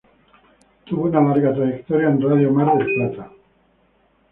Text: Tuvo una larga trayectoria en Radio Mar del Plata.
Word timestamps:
Tuvo 0.85 1.03
una 1.03 1.21
larga 1.21 1.53
trayectoria 1.53 2.07
en 2.09 2.19
Radio 2.19 2.49
Mar 2.51 2.75
del 2.75 2.87
Plata. 2.95 3.29